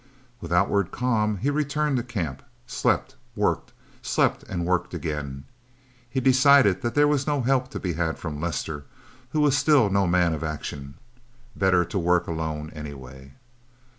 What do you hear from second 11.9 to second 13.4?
work alone, anyway.